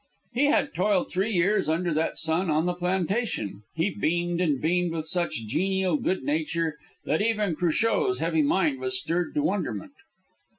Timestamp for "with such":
4.93-5.45